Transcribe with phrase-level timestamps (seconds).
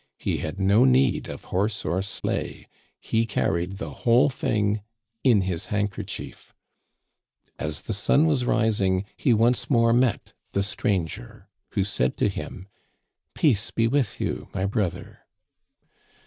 [0.17, 2.65] He had no need of horse or sleigh.
[2.99, 4.81] He carried the whole thing
[5.23, 6.55] in his handkerchief."
[7.59, 12.29] As the sun was rising he once more met the stran ger, who said to
[12.29, 12.67] him:'
[13.35, 15.19] Peace be with you, my brother